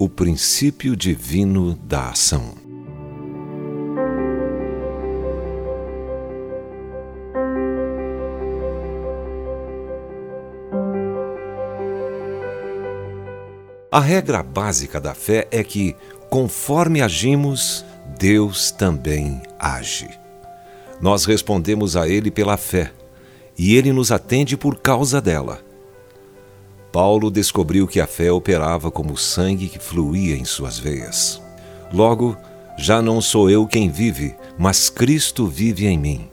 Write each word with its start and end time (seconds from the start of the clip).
O 0.00 0.08
princípio 0.08 0.94
divino 0.94 1.74
da 1.74 2.10
ação. 2.10 2.54
A 13.90 13.98
regra 13.98 14.40
básica 14.40 15.00
da 15.00 15.14
fé 15.14 15.48
é 15.50 15.64
que, 15.64 15.96
conforme 16.30 17.02
agimos, 17.02 17.84
Deus 18.16 18.70
também 18.70 19.42
age. 19.58 20.08
Nós 21.00 21.24
respondemos 21.24 21.96
a 21.96 22.06
Ele 22.06 22.30
pela 22.30 22.56
fé 22.56 22.92
e 23.58 23.74
Ele 23.74 23.92
nos 23.92 24.12
atende 24.12 24.56
por 24.56 24.78
causa 24.78 25.20
dela. 25.20 25.67
Paulo 26.92 27.30
descobriu 27.30 27.86
que 27.86 28.00
a 28.00 28.06
fé 28.06 28.32
operava 28.32 28.90
como 28.90 29.12
o 29.12 29.16
sangue 29.16 29.68
que 29.68 29.78
fluía 29.78 30.36
em 30.36 30.44
suas 30.44 30.78
veias. 30.78 31.40
Logo, 31.92 32.36
já 32.78 33.02
não 33.02 33.20
sou 33.20 33.50
eu 33.50 33.66
quem 33.66 33.90
vive, 33.90 34.34
mas 34.56 34.88
Cristo 34.88 35.46
vive 35.46 35.86
em 35.86 35.98
mim. 35.98 36.30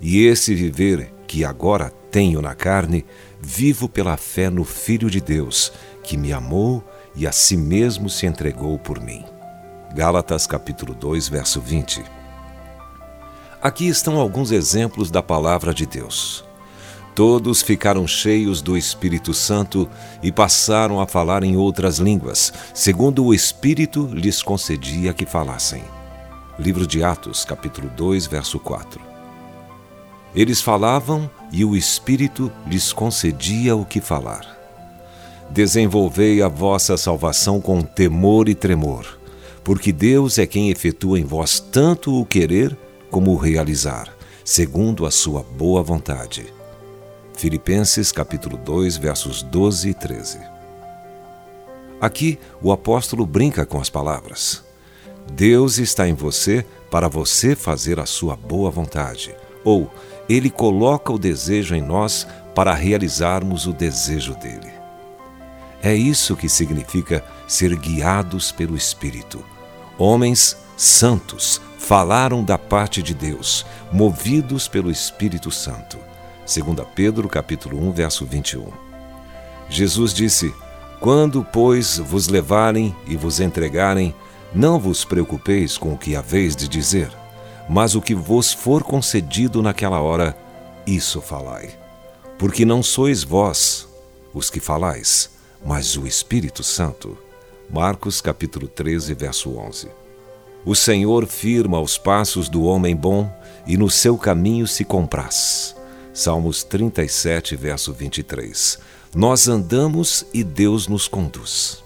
E 0.00 0.24
esse 0.24 0.54
viver 0.54 1.12
que 1.26 1.44
agora 1.44 1.92
tenho 2.10 2.40
na 2.40 2.54
carne, 2.54 3.04
vivo 3.40 3.88
pela 3.88 4.16
fé 4.16 4.48
no 4.48 4.64
Filho 4.64 5.10
de 5.10 5.20
Deus, 5.20 5.72
que 6.02 6.16
me 6.16 6.32
amou 6.32 6.82
e 7.14 7.26
a 7.26 7.32
si 7.32 7.56
mesmo 7.56 8.08
se 8.08 8.26
entregou 8.26 8.78
por 8.78 9.00
mim. 9.00 9.24
Gálatas 9.94 10.46
capítulo 10.46 10.94
2, 10.94 11.28
verso 11.28 11.60
20. 11.60 12.02
Aqui 13.60 13.88
estão 13.88 14.18
alguns 14.18 14.52
exemplos 14.52 15.10
da 15.10 15.22
palavra 15.22 15.74
de 15.74 15.84
Deus. 15.84 16.47
Todos 17.18 17.62
ficaram 17.62 18.06
cheios 18.06 18.62
do 18.62 18.76
Espírito 18.76 19.34
Santo 19.34 19.90
e 20.22 20.30
passaram 20.30 21.00
a 21.00 21.06
falar 21.08 21.42
em 21.42 21.56
outras 21.56 21.98
línguas, 21.98 22.52
segundo 22.72 23.24
o 23.24 23.34
Espírito 23.34 24.08
lhes 24.12 24.40
concedia 24.40 25.12
que 25.12 25.26
falassem. 25.26 25.82
Livro 26.60 26.86
de 26.86 27.02
Atos, 27.02 27.44
capítulo 27.44 27.90
2, 27.96 28.28
verso 28.28 28.60
4. 28.60 29.00
Eles 30.32 30.60
falavam 30.60 31.28
e 31.50 31.64
o 31.64 31.74
Espírito 31.74 32.52
lhes 32.68 32.92
concedia 32.92 33.74
o 33.74 33.84
que 33.84 34.00
falar. 34.00 34.46
Desenvolvei 35.50 36.40
a 36.40 36.46
vossa 36.46 36.96
salvação 36.96 37.60
com 37.60 37.82
temor 37.82 38.48
e 38.48 38.54
tremor, 38.54 39.18
porque 39.64 39.90
Deus 39.90 40.38
é 40.38 40.46
quem 40.46 40.70
efetua 40.70 41.18
em 41.18 41.24
vós 41.24 41.58
tanto 41.58 42.16
o 42.16 42.24
querer 42.24 42.78
como 43.10 43.32
o 43.32 43.36
realizar, 43.36 44.08
segundo 44.44 45.04
a 45.04 45.10
sua 45.10 45.42
boa 45.42 45.82
vontade. 45.82 46.56
Filipenses 47.38 48.10
capítulo 48.10 48.56
2, 48.56 48.96
versos 48.96 49.44
12 49.44 49.90
e 49.90 49.94
13. 49.94 50.40
Aqui 52.00 52.36
o 52.60 52.72
apóstolo 52.72 53.24
brinca 53.24 53.64
com 53.64 53.80
as 53.80 53.88
palavras. 53.88 54.64
Deus 55.34 55.78
está 55.78 56.08
em 56.08 56.14
você 56.14 56.66
para 56.90 57.06
você 57.06 57.54
fazer 57.54 58.00
a 58.00 58.06
sua 58.06 58.34
boa 58.34 58.72
vontade, 58.72 59.36
ou 59.64 59.88
ele 60.28 60.50
coloca 60.50 61.12
o 61.12 61.18
desejo 61.18 61.76
em 61.76 61.80
nós 61.80 62.26
para 62.56 62.74
realizarmos 62.74 63.68
o 63.68 63.72
desejo 63.72 64.34
dele. 64.34 64.72
É 65.80 65.94
isso 65.94 66.34
que 66.34 66.48
significa 66.48 67.24
ser 67.46 67.76
guiados 67.76 68.50
pelo 68.50 68.76
Espírito. 68.76 69.44
Homens 69.96 70.56
santos 70.76 71.60
falaram 71.78 72.42
da 72.42 72.58
parte 72.58 73.00
de 73.00 73.14
Deus, 73.14 73.64
movidos 73.92 74.66
pelo 74.66 74.90
Espírito 74.90 75.52
Santo. 75.52 76.07
2 76.48 76.64
Pedro 76.94 77.28
capítulo 77.28 77.78
1, 77.88 77.92
verso 77.92 78.24
21. 78.24 78.68
Jesus 79.68 80.14
disse: 80.14 80.54
Quando, 80.98 81.44
pois, 81.44 81.98
vos 81.98 82.28
levarem 82.28 82.96
e 83.06 83.16
vos 83.16 83.38
entregarem, 83.38 84.14
não 84.54 84.78
vos 84.78 85.04
preocupeis 85.04 85.76
com 85.76 85.92
o 85.92 85.98
que 85.98 86.16
haveis 86.16 86.56
de 86.56 86.66
dizer, 86.66 87.12
mas 87.68 87.94
o 87.94 88.00
que 88.00 88.14
vos 88.14 88.50
for 88.50 88.82
concedido 88.82 89.62
naquela 89.62 90.00
hora, 90.00 90.34
isso 90.86 91.20
falai. 91.20 91.68
Porque 92.38 92.64
não 92.64 92.82
sois 92.82 93.22
vós 93.22 93.86
os 94.32 94.48
que 94.48 94.58
falais, 94.58 95.30
mas 95.62 95.98
o 95.98 96.06
Espírito 96.06 96.62
Santo. 96.62 97.18
Marcos 97.68 98.22
capítulo 98.22 98.66
13, 98.66 99.12
verso 99.12 99.50
11. 99.58 99.88
O 100.64 100.74
Senhor 100.74 101.26
firma 101.26 101.78
os 101.78 101.98
passos 101.98 102.48
do 102.48 102.62
homem 102.62 102.96
bom 102.96 103.30
e 103.66 103.76
no 103.76 103.90
seu 103.90 104.16
caminho 104.16 104.66
se 104.66 104.82
compraz. 104.82 105.77
Salmos 106.18 106.64
37, 106.64 107.54
verso 107.54 107.92
23. 107.92 108.80
Nós 109.14 109.46
andamos 109.46 110.26
e 110.34 110.42
Deus 110.42 110.88
nos 110.88 111.06
conduz. 111.06 111.80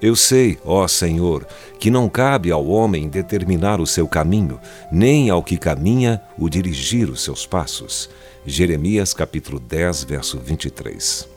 Eu 0.00 0.14
sei, 0.14 0.60
ó 0.64 0.86
Senhor, 0.86 1.44
que 1.80 1.90
não 1.90 2.08
cabe 2.08 2.52
ao 2.52 2.64
homem 2.68 3.08
determinar 3.08 3.80
o 3.80 3.86
seu 3.86 4.06
caminho, 4.06 4.60
nem 4.92 5.28
ao 5.28 5.42
que 5.42 5.58
caminha 5.58 6.22
o 6.38 6.48
dirigir 6.48 7.10
os 7.10 7.20
seus 7.20 7.44
passos. 7.44 8.08
Jeremias 8.46 9.12
capítulo 9.12 9.58
10, 9.58 10.04
verso 10.04 10.38
23. 10.38 11.28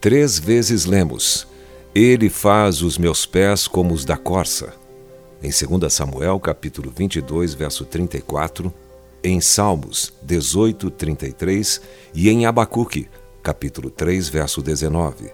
Três 0.00 0.40
vezes 0.40 0.86
lemos: 0.86 1.46
Ele 1.94 2.28
faz 2.28 2.82
os 2.82 2.98
meus 2.98 3.24
pés 3.24 3.68
como 3.68 3.94
os 3.94 4.04
da 4.04 4.16
corça. 4.16 4.74
Em 5.40 5.50
2 5.50 5.92
Samuel 5.92 6.40
capítulo 6.40 6.92
22, 6.92 7.54
verso 7.54 7.84
34, 7.84 8.74
em 9.22 9.40
Salmos 9.40 10.12
18, 10.22 10.90
33 10.90 11.80
e 12.14 12.28
em 12.28 12.46
Abacuque, 12.46 13.08
capítulo 13.42 13.90
3, 13.90 14.28
verso 14.28 14.62
19, 14.62 15.30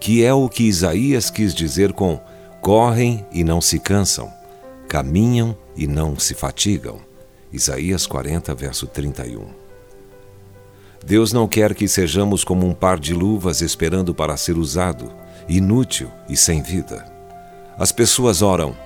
que 0.00 0.24
é 0.24 0.32
o 0.32 0.48
que 0.48 0.64
Isaías 0.64 1.30
quis 1.30 1.54
dizer 1.54 1.92
com 1.92 2.20
correm 2.60 3.24
e 3.32 3.44
não 3.44 3.60
se 3.60 3.78
cansam, 3.78 4.32
caminham 4.88 5.56
e 5.76 5.86
não 5.86 6.18
se 6.18 6.34
fatigam. 6.34 6.98
Isaías 7.52 8.06
40, 8.06 8.54
verso 8.54 8.86
31. 8.86 9.46
Deus 11.04 11.32
não 11.32 11.48
quer 11.48 11.74
que 11.74 11.88
sejamos 11.88 12.44
como 12.44 12.66
um 12.66 12.74
par 12.74 12.98
de 12.98 13.14
luvas 13.14 13.62
esperando 13.62 14.14
para 14.14 14.36
ser 14.36 14.58
usado, 14.58 15.10
inútil 15.48 16.10
e 16.28 16.36
sem 16.36 16.60
vida. 16.60 17.10
As 17.78 17.92
pessoas 17.92 18.42
oram: 18.42 18.76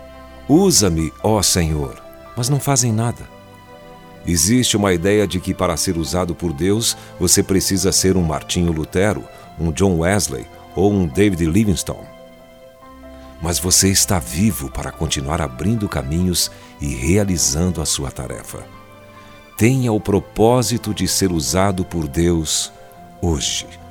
Usa-me, 0.49 1.13
ó 1.23 1.43
Senhor, 1.43 2.01
mas 2.37 2.49
não 2.49 2.61
fazem 2.61 2.93
nada. 2.93 3.42
Existe 4.27 4.77
uma 4.77 4.93
ideia 4.93 5.27
de 5.27 5.41
que 5.41 5.53
para 5.53 5.77
ser 5.77 5.97
usado 5.97 6.35
por 6.35 6.53
Deus 6.53 6.97
você 7.19 7.43
precisa 7.43 7.91
ser 7.91 8.17
um 8.17 8.23
Martinho 8.23 8.73
Lutero, 8.73 9.25
um 9.59 9.73
John 9.73 9.99
Wesley 9.99 10.47
ou 10.77 10.93
um 10.93 11.07
David 11.07 11.45
Livingstone. 11.45 12.07
Mas 13.43 13.59
você 13.59 13.89
está 13.89 14.21
vivo 14.21 14.71
para 14.71 14.93
continuar 14.93 15.43
abrindo 15.43 15.89
caminhos 15.89 16.51
e 16.81 16.95
realizando 16.95 17.83
a 17.83 17.87
sua 17.87 18.11
tarefa. 18.11 18.65
Tenha 19.59 19.93
o 19.93 20.01
propósito 20.01 20.95
de 20.95 21.09
ser 21.09 21.33
usado 21.33 21.85
por 21.85 22.07
Deus 22.07 22.73
hoje. 23.21 23.82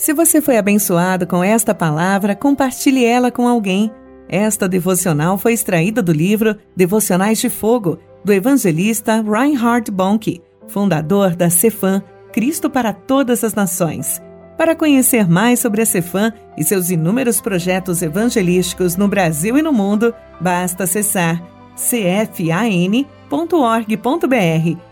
Se 0.00 0.14
você 0.14 0.40
foi 0.40 0.56
abençoado 0.56 1.26
com 1.26 1.44
esta 1.44 1.74
palavra, 1.74 2.34
compartilhe 2.34 3.04
ela 3.04 3.30
com 3.30 3.46
alguém. 3.46 3.92
Esta 4.30 4.66
devocional 4.66 5.36
foi 5.36 5.52
extraída 5.52 6.02
do 6.02 6.10
livro 6.10 6.56
Devocionais 6.74 7.38
de 7.38 7.50
Fogo, 7.50 7.98
do 8.24 8.32
evangelista 8.32 9.20
Reinhard 9.20 9.90
Bonk, 9.90 10.40
fundador 10.66 11.36
da 11.36 11.50
Cefam, 11.50 12.02
Cristo 12.32 12.70
para 12.70 12.94
Todas 12.94 13.44
as 13.44 13.52
Nações. 13.52 14.22
Para 14.56 14.74
conhecer 14.74 15.28
mais 15.28 15.60
sobre 15.60 15.82
a 15.82 15.86
Cefam 15.86 16.32
e 16.56 16.64
seus 16.64 16.88
inúmeros 16.88 17.38
projetos 17.38 18.00
evangelísticos 18.00 18.96
no 18.96 19.06
Brasil 19.06 19.58
e 19.58 19.62
no 19.62 19.70
mundo, 19.70 20.14
basta 20.40 20.84
acessar 20.84 21.42
cfan.org.br 21.76 23.04